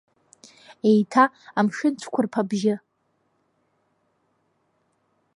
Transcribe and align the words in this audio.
Еиҭа 0.89 1.23
амшын 1.59 1.93
цәқәырԥа 2.01 2.41
абжьы. 2.45 2.75